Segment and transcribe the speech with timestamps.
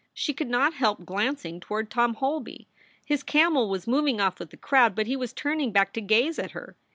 [0.15, 2.67] She could not help glancing toward Tom Holby.
[3.05, 6.39] His camel was moving off with the crowd, but he was turning back to gaze
[6.39, 6.75] at her.